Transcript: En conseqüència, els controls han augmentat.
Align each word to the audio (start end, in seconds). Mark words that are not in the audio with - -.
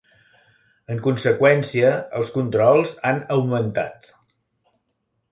En 0.93 1.01
conseqüència, 1.07 1.91
els 2.19 2.31
controls 2.37 2.95
han 3.09 3.21
augmentat. 3.35 4.09